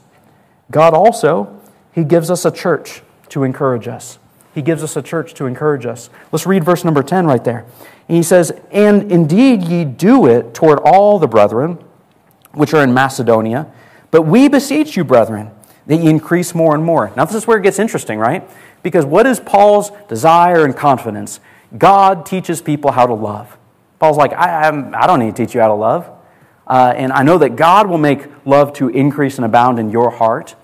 [0.70, 1.61] God also,
[1.92, 4.18] He gives us a church to encourage us.
[4.54, 6.09] He gives us a church to encourage us.
[6.32, 7.66] Let's read verse number 10 right there.
[8.09, 11.78] And he says, And indeed ye do it toward all the brethren
[12.57, 13.71] which are in Macedonia,
[14.11, 15.51] but we beseech you, brethren,
[15.87, 17.12] that ye increase more and more.
[17.16, 18.49] Now, this is where it gets interesting, right?
[18.83, 21.40] Because what is Paul's desire and confidence?
[21.77, 23.57] God teaches people how to love.
[23.99, 26.11] Paul's like, I, I'm, I do not need to teach you how to love.
[26.66, 30.11] Uh, and I know that God will make love to increase and abound in your
[30.11, 30.57] heart.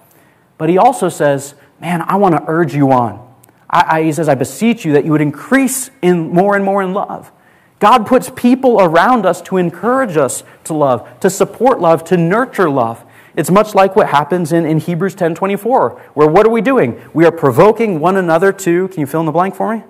[0.58, 3.34] But he also says, Man, I want to urge you on.
[3.68, 6.80] I, I, he says, I beseech you that you would increase in more and more
[6.80, 7.32] in love.
[7.82, 12.70] God puts people around us to encourage us to love, to support love, to nurture
[12.70, 13.04] love.
[13.34, 17.02] It's much like what happens in, in Hebrews 10 24, where what are we doing?
[17.12, 19.82] We are provoking one another to, can you fill in the blank for me?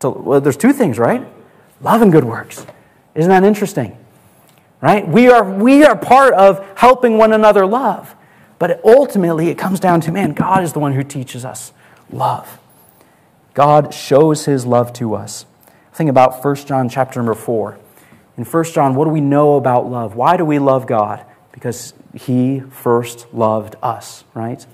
[0.00, 1.24] To, well, there's two things, right?
[1.80, 2.66] Love and good works.
[3.14, 3.96] Isn't that interesting?
[4.80, 5.06] Right?
[5.06, 8.16] We are, we are part of helping one another love.
[8.58, 11.72] But ultimately, it comes down to man, God is the one who teaches us
[12.10, 12.58] love.
[13.54, 15.46] God shows his love to us.
[15.96, 17.78] Think about 1 John chapter number 4.
[18.36, 20.14] In 1 John, what do we know about love?
[20.14, 21.24] Why do we love God?
[21.52, 24.66] Because he first loved us, right?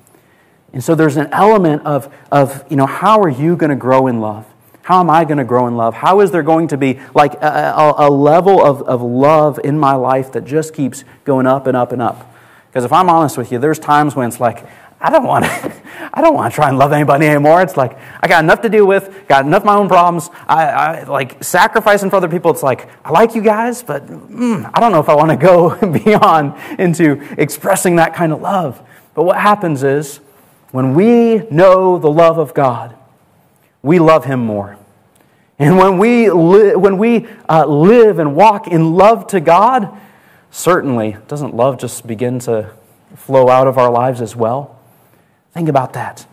[0.72, 4.08] And so there's an element of, of you know, how are you going to grow
[4.08, 4.46] in love?
[4.82, 5.94] How am I going to grow in love?
[5.94, 9.78] How is there going to be like a, a, a, level of, of love in
[9.78, 12.35] my life that just keeps going up and up and up?
[12.66, 14.66] Because if I'm honest with you, there's times when it's like,
[15.02, 15.72] I don't want to,
[16.14, 17.60] I don't want to try and love anybody anymore.
[17.60, 20.30] It's like, I got enough to deal with, got enough my own problems.
[20.46, 22.52] I, I like sacrificing for other people.
[22.52, 25.36] It's like, I like you guys, but mm, I don't know if I want to
[25.36, 28.80] go beyond into expressing that kind of love.
[29.14, 30.20] But what happens is,
[30.70, 32.96] when we know the love of God,
[33.82, 34.78] we love Him more.
[35.58, 40.00] And when we, li- when we uh, live and walk in love to God,
[40.50, 42.70] certainly doesn't love just begin to
[43.16, 44.71] flow out of our lives as well?
[45.52, 46.26] Think about that.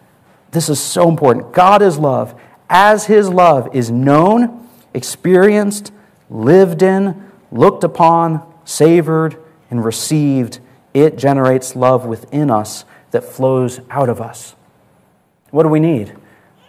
[0.51, 1.53] This is so important.
[1.53, 2.39] God is love.
[2.69, 5.91] As His love is known, experienced,
[6.29, 9.37] lived in, looked upon, savored,
[9.69, 10.59] and received,
[10.93, 14.55] it generates love within us that flows out of us.
[15.51, 16.15] What do we need?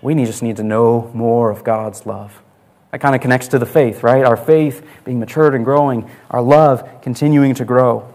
[0.02, 2.42] We just need to know more of God's love.
[2.90, 4.24] That kind of connects to the faith, right?
[4.24, 8.12] Our faith being matured and growing, our love continuing to grow.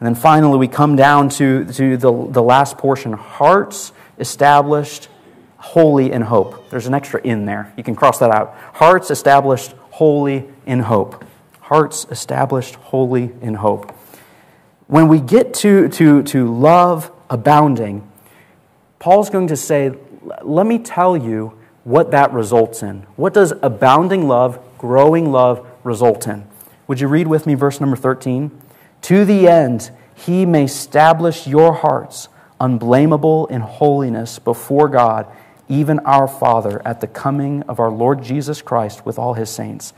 [0.00, 5.08] And then finally, we come down to, to the, the last portion hearts established,
[5.56, 6.70] holy in hope.
[6.70, 7.72] There's an extra in there.
[7.76, 8.54] You can cross that out.
[8.74, 11.24] Hearts established, holy in hope.
[11.60, 13.92] Hearts established, holy in hope.
[14.86, 18.10] When we get to, to, to love abounding,
[18.98, 19.92] Paul's going to say,
[20.42, 23.02] let me tell you what that results in.
[23.16, 26.46] What does abounding love, growing love result in?
[26.86, 28.50] Would you read with me verse number 13?
[29.02, 32.28] To the end he may establish your hearts
[32.60, 35.26] unblameable in holiness before God,
[35.68, 39.92] even our Father, at the coming of our Lord Jesus Christ with all his saints.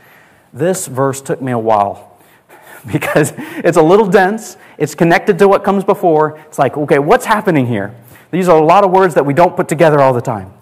[0.53, 2.17] This verse took me a while
[2.91, 4.57] because it's a little dense.
[4.77, 6.37] It's connected to what comes before.
[6.47, 7.95] It's like, okay, what's happening here?
[8.31, 10.53] These are a lot of words that we don't put together all the time.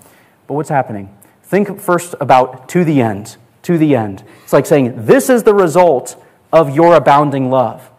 [0.47, 1.15] But what's happening?
[1.43, 3.37] Think first about to the end.
[3.63, 4.23] To the end.
[4.43, 7.91] It's like saying, this is the result of your abounding love.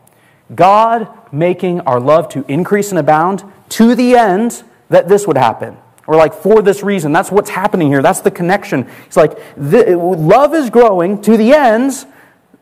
[0.54, 5.76] God making our love to increase and abound to the end that this would happen.
[6.06, 7.12] Or, like, for this reason.
[7.12, 8.02] That's what's happening here.
[8.02, 8.88] That's the connection.
[9.06, 12.04] It's like the, love is growing to the ends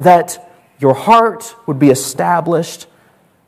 [0.01, 2.87] that your heart would be established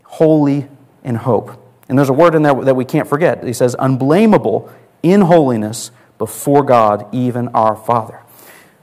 [0.04, 0.68] holy
[1.04, 1.56] in hope.
[1.88, 3.44] And there's a word in there that we can't forget.
[3.44, 4.70] He says, unblameable
[5.02, 8.20] in holiness before God, even our Father.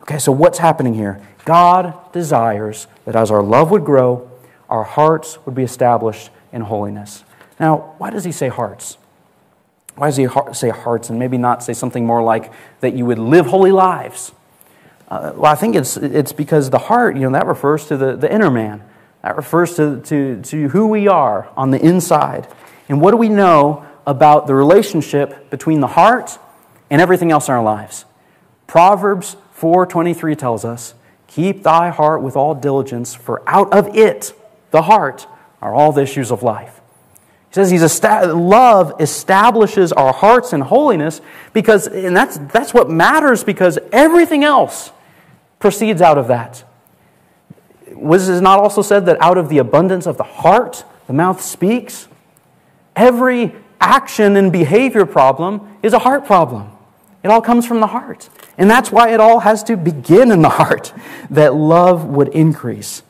[0.01, 1.21] Okay, so what's happening here?
[1.45, 4.29] God desires that as our love would grow,
[4.69, 7.23] our hearts would be established in holiness.
[7.59, 8.97] Now, why does he say hearts?
[9.95, 12.51] Why does he say hearts and maybe not say something more like
[12.81, 14.31] that you would live holy lives?
[15.07, 18.15] Uh, well, I think it's, it's because the heart, you know, that refers to the,
[18.15, 18.83] the inner man.
[19.23, 22.47] That refers to, to, to who we are on the inside.
[22.89, 26.39] And what do we know about the relationship between the heart
[26.89, 28.05] and everything else in our lives.
[28.65, 30.93] Proverbs 4:23 tells us,
[31.27, 34.33] "Keep thy heart with all diligence, for out of it,
[34.71, 35.27] the heart,
[35.61, 36.81] are all the issues of life."
[37.49, 41.21] He says he's esta- love establishes our hearts in holiness
[41.53, 44.91] because and that's that's what matters because everything else
[45.59, 46.63] proceeds out of that.
[47.93, 51.41] Was it not also said that out of the abundance of the heart, the mouth
[51.41, 52.07] speaks?
[52.95, 56.71] Every action and behavior problem is a heart problem.
[57.23, 58.29] It all comes from the heart.
[58.57, 60.93] And that's why it all has to begin in the heart,
[61.29, 63.03] that love would increase.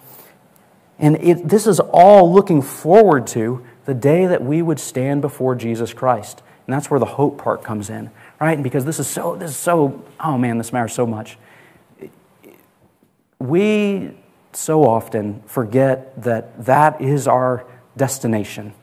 [0.99, 5.55] And it, this is all looking forward to the day that we would stand before
[5.55, 6.41] Jesus Christ.
[6.65, 8.61] And that's where the hope part comes in, right?
[8.61, 11.37] Because this is so, this is so, oh man, this matters so much.
[13.39, 14.11] We
[14.51, 18.73] so often forget that that is our destination.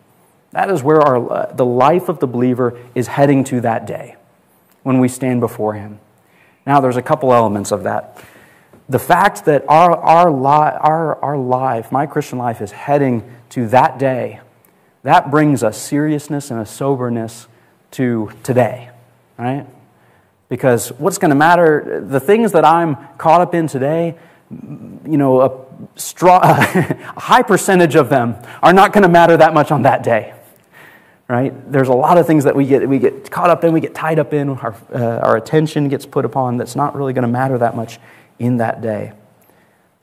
[0.52, 4.16] That is where our, uh, the life of the believer is heading to that day
[4.84, 5.98] when we stand before Him.
[6.64, 8.22] Now, there's a couple elements of that.
[8.88, 13.66] The fact that our, our, li- our, our life, my Christian life, is heading to
[13.68, 14.40] that day,
[15.02, 17.46] that brings a seriousness and a soberness
[17.92, 18.90] to today,
[19.38, 19.66] right?
[20.48, 24.16] Because what's going to matter, the things that I'm caught up in today,
[24.50, 25.48] you know, a,
[26.26, 30.34] a high percentage of them are not going to matter that much on that day
[31.28, 31.72] right?
[31.72, 33.94] There's a lot of things that we get, we get caught up in, we get
[33.94, 37.28] tied up in, our, uh, our attention gets put upon that's not really going to
[37.28, 37.98] matter that much
[38.38, 39.12] in that day.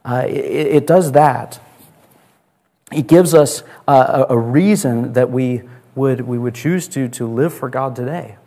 [0.04, 1.60] Uh, it, it, does that.
[2.92, 5.62] It gives us a, a reason that we
[5.96, 8.38] would, we would choose to, to live for God today.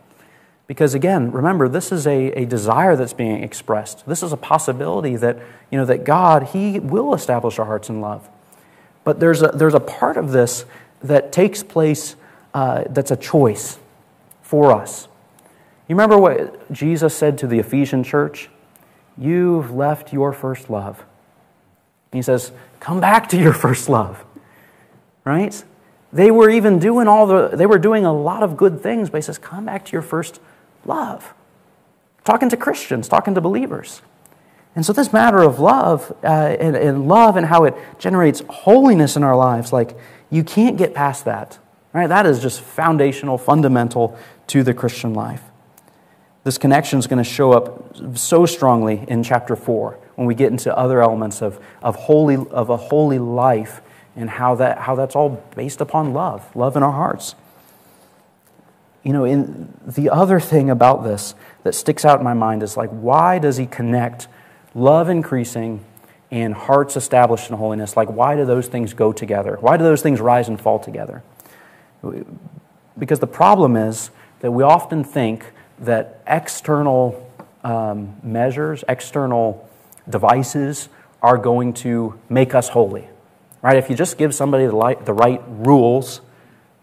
[0.67, 4.07] Because again, remember, this is a, a desire that's being expressed.
[4.07, 5.39] This is a possibility that,
[5.71, 8.29] you know, that God, He will establish our hearts in love.
[9.05, 10.65] But there's a, there's a part of this
[11.03, 12.17] that takes place
[12.55, 13.79] uh, that's a choice
[14.43, 15.09] for us.
[15.87, 18.49] You remember what Jesus said to the Ephesian church?
[19.17, 21.05] You've left your first love.
[22.13, 24.25] he says, Come back to your first love.
[25.25, 25.65] Right?
[26.13, 29.19] They were even doing all the, they were doing a lot of good things, but
[29.19, 30.41] he says, Come back to your first
[30.85, 31.35] love.
[32.25, 34.01] Talking to Christians, talking to believers.
[34.77, 39.17] And so, this matter of love uh, and, and love and how it generates holiness
[39.17, 39.97] in our lives, like,
[40.31, 41.59] you can't get past that.
[41.93, 42.09] Right?
[42.09, 45.43] That is just foundational, fundamental to the Christian life.
[46.45, 50.53] This connection is going to show up so strongly in chapter 4 when we get
[50.53, 53.81] into other elements of, of, holy, of a holy life
[54.15, 57.35] and how, that, how that's all based upon love, love in our hearts.
[59.03, 62.77] You know, in, the other thing about this that sticks out in my mind is
[62.77, 64.29] like, why does he connect
[64.75, 65.83] love increasing
[66.31, 67.97] and hearts established in holiness?
[67.97, 69.57] Like, why do those things go together?
[69.61, 71.23] Why do those things rise and fall together?
[72.99, 77.31] Because the problem is that we often think that external
[77.63, 79.69] um, measures, external
[80.09, 80.89] devices
[81.23, 83.09] are going to make us holy.
[83.63, 83.77] Right?
[83.77, 86.21] If you just give somebody the, light, the right rules,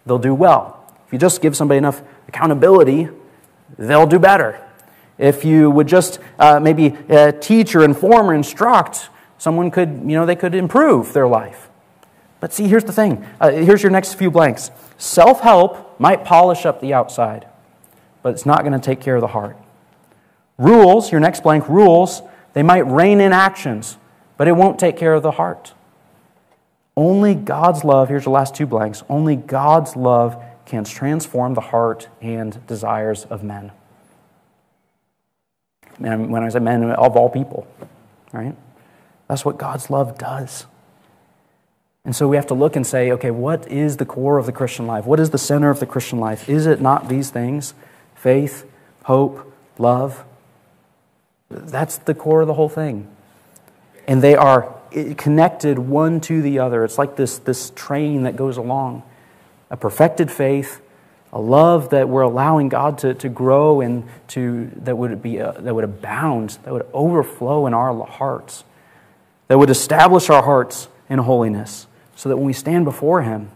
[0.06, 0.84] they'll do well.
[1.06, 3.10] If you just give somebody enough accountability,
[3.78, 4.66] they'll do better.
[5.18, 10.16] If you would just uh, maybe uh, teach or inform or instruct, someone could, you
[10.16, 11.70] know, they could improve their life.
[12.40, 13.24] But see, here's the thing.
[13.40, 14.72] Uh, here's your next few blanks.
[14.98, 17.46] Self help might polish up the outside,
[18.24, 19.58] but it's not going to take care of the heart.
[20.58, 22.22] Rules, your next blank, rules,
[22.54, 23.98] they might rein in actions,
[24.38, 25.74] but it won't take care of the heart.
[26.96, 32.08] Only God's love, here's the last two blanks, only God's love can transform the heart
[32.22, 33.72] and desires of men.
[36.04, 37.68] And when I say men, of all people,
[38.32, 38.56] right?
[39.28, 40.66] That's what God's love does.
[42.04, 44.52] And so we have to look and say, okay, what is the core of the
[44.52, 45.06] Christian life?
[45.06, 46.50] What is the center of the Christian life?
[46.50, 47.74] Is it not these things?
[48.22, 48.70] Faith,
[49.06, 50.24] hope, love?
[51.50, 53.08] That's the core of the whole thing.
[54.08, 54.76] And they are
[55.18, 56.84] connected one to the other.
[56.84, 59.02] It's like this, this train that goes along.
[59.72, 60.82] A perfected faith,
[61.34, 65.54] a love that we're allowing God to, to grow and to, that, would be, uh,
[65.54, 68.64] that would abound, that would overflow in our hearts,
[69.48, 73.50] that would establish our hearts in holiness so that when we stand before Him,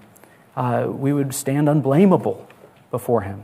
[0.56, 2.48] uh, we would stand unblameable
[2.90, 3.44] before Him.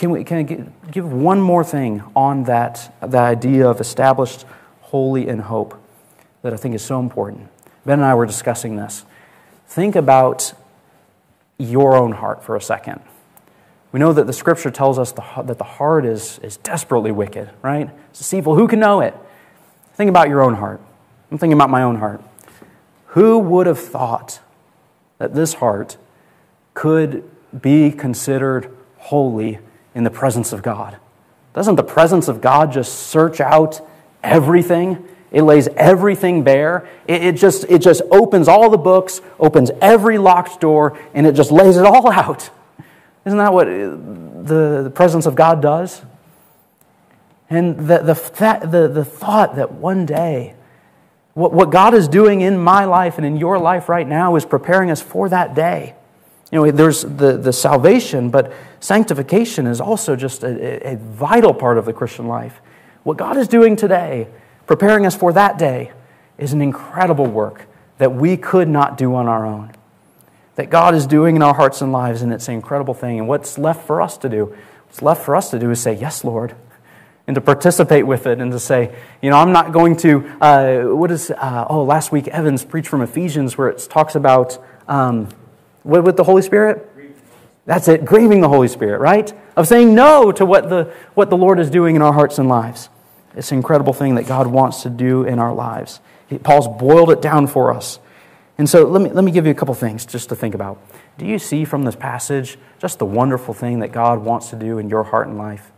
[0.00, 4.46] Can, we, can I give one more thing on that, the idea of established
[4.80, 5.78] holy and hope
[6.40, 7.50] that I think is so important?
[7.84, 9.04] Ben and I were discussing this.
[9.66, 10.54] Think about
[11.58, 13.02] your own heart for a second.
[13.92, 17.50] We know that the scripture tells us the, that the heart is, is desperately wicked,
[17.60, 17.90] right?
[18.08, 18.54] It's deceitful.
[18.54, 19.14] Who can know it?
[19.96, 20.80] Think about your own heart.
[21.30, 22.22] I'm thinking about my own heart.
[23.08, 24.40] Who would have thought
[25.18, 25.98] that this heart
[26.72, 27.30] could
[27.60, 29.58] be considered holy
[29.94, 30.98] in the presence of God?
[31.52, 33.80] Doesn't the presence of God just search out
[34.22, 35.06] everything?
[35.32, 36.88] It lays everything bare.
[37.06, 41.34] It, it, just, it just opens all the books, opens every locked door, and it
[41.34, 42.50] just lays it all out.
[43.24, 46.02] Isn't that what uh, the, the presence of God does?
[47.48, 50.54] And the, the, the, the thought that one day,
[51.34, 54.44] what, what God is doing in my life and in your life right now is
[54.44, 55.94] preparing us for that day.
[56.50, 61.78] You know, there's the, the salvation, but sanctification is also just a, a vital part
[61.78, 62.60] of the Christian life.
[63.04, 64.28] What God is doing today,
[64.66, 65.92] preparing us for that day,
[66.38, 67.66] is an incredible work
[67.98, 69.72] that we could not do on our own.
[70.56, 73.18] That God is doing in our hearts and lives, and it's an incredible thing.
[73.18, 74.56] And what's left for us to do?
[74.86, 76.56] What's left for us to do is say, Yes, Lord,
[77.30, 78.92] and to participate with it and to say,
[79.22, 82.88] you know, I'm not going to, uh, what is, uh, oh, last week Evans preached
[82.88, 85.28] from Ephesians where it talks about, um,
[85.84, 86.86] with the Holy Spirit?
[87.66, 89.32] That's it, grieving the Holy Spirit, right?
[89.56, 92.48] Of saying no to what the, what the Lord is doing in our hearts and
[92.48, 92.88] lives.
[93.36, 96.00] It's an incredible thing that God wants to do in our lives.
[96.42, 98.00] Paul's boiled it down for us.
[98.58, 100.82] And so let me, let me give you a couple things just to think about.
[101.16, 104.78] Do you see from this passage just the wonderful thing that God wants to do
[104.78, 105.70] in your heart and life?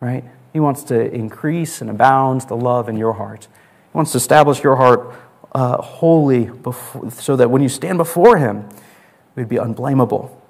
[0.00, 0.24] Right?
[0.52, 3.48] He wants to increase and abound the love in your heart.
[3.92, 5.14] He wants to establish your heart
[5.52, 8.68] uh, holy before, so that when you stand before Him,
[9.36, 10.40] would be unblameable.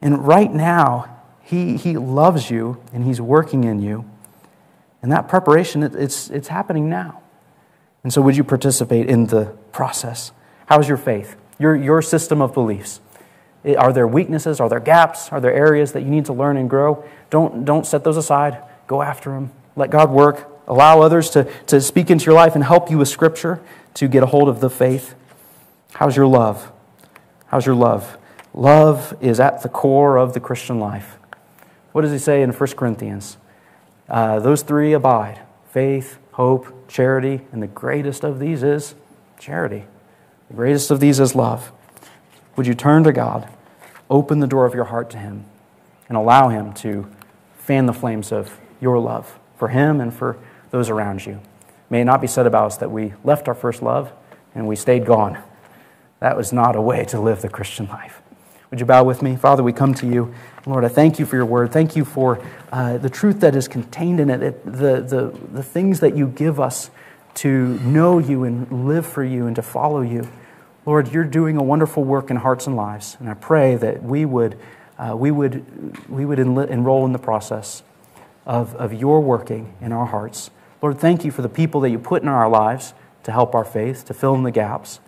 [0.00, 4.04] And right now, he, he loves you and He's working in you.
[5.02, 7.22] And that preparation, it, it's, it's happening now.
[8.04, 10.32] And so, would you participate in the process?
[10.66, 11.36] How's your faith?
[11.58, 13.00] Your, your system of beliefs?
[13.76, 14.60] Are there weaknesses?
[14.60, 15.32] Are there gaps?
[15.32, 17.04] Are there areas that you need to learn and grow?
[17.30, 18.62] Don't, don't set those aside.
[18.86, 19.50] Go after them.
[19.74, 20.48] Let God work.
[20.66, 23.60] Allow others to, to speak into your life and help you with Scripture
[23.94, 25.14] to get a hold of the faith.
[25.94, 26.70] How's your love?
[27.48, 28.16] How's your love?
[28.54, 31.18] Love is at the core of the Christian life.
[31.92, 33.36] What does he say in 1 Corinthians?
[34.08, 35.40] Uh, those three abide
[35.70, 38.94] faith, hope, charity, and the greatest of these is
[39.38, 39.84] charity.
[40.48, 41.72] The greatest of these is love.
[42.56, 43.48] Would you turn to God,
[44.08, 45.44] open the door of your heart to Him,
[46.08, 47.06] and allow Him to
[47.58, 50.38] fan the flames of your love for him and for
[50.70, 51.40] those around you.
[51.90, 54.12] May it not be said about us that we left our first love
[54.54, 55.42] and we stayed gone.
[56.20, 58.22] That was not a way to live the Christian life.
[58.70, 59.36] Would you bow with me?
[59.36, 60.34] Father, we come to you.
[60.66, 61.72] Lord, I thank you for your word.
[61.72, 65.62] Thank you for uh, the truth that is contained in it, it, the, the, the
[65.62, 66.90] things that you give us
[67.34, 70.28] to know you and live for you and to follow you.
[70.84, 74.24] Lord, you're doing a wonderful work in hearts and lives, and I pray that we
[74.24, 74.58] would,
[74.98, 77.82] uh, we would, we would enroll in the process
[78.44, 80.50] of, of your working in our hearts.
[80.82, 82.94] Lord, thank you for the people that you put in our lives
[83.24, 85.00] to help our faith, to fill in the gaps.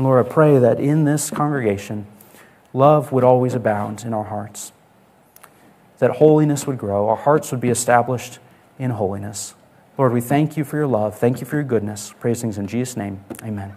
[0.00, 2.06] And Lord, I pray that in this congregation,
[2.72, 4.72] love would always abound in our hearts,
[5.98, 8.38] that holiness would grow, our hearts would be established
[8.78, 9.52] in holiness.
[9.98, 11.18] Lord, we thank you for your love.
[11.18, 12.14] Thank you for your goodness.
[12.18, 13.22] Praise things in Jesus' name.
[13.42, 13.74] Amen.